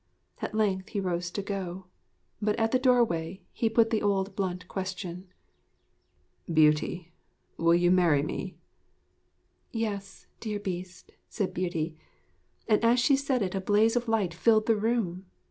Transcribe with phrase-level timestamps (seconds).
[0.41, 1.85] At length he rose to go.
[2.41, 5.27] But at the doorway he put the old blunt question.
[6.51, 7.11] 'Beauty,
[7.55, 8.57] will you marry me?'
[9.71, 11.99] 'Yes, dear Beast,' said Beauty;
[12.67, 15.27] and as she said it a blaze of light filled the room.